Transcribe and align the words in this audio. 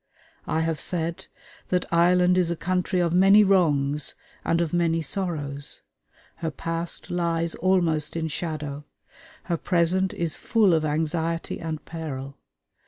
I 0.47 0.61
have 0.61 0.79
said 0.79 1.27
that 1.67 1.85
Ireland 1.93 2.35
is 2.35 2.49
a 2.49 2.55
country 2.55 2.99
of 2.99 3.13
many 3.13 3.43
wrongs 3.43 4.15
and 4.43 4.59
of 4.59 4.73
many 4.73 5.03
sorrows. 5.03 5.83
Her 6.37 6.49
past 6.49 7.11
lies 7.11 7.53
almost 7.53 8.15
in 8.15 8.27
shadow. 8.27 8.83
Her 9.43 9.57
present 9.57 10.11
is 10.15 10.37
full 10.37 10.73
of 10.73 10.83
anxiety 10.85 11.59
and 11.59 11.85
peril. 11.85 12.35